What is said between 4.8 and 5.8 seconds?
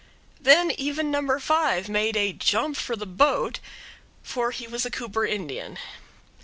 a Cooper Indian.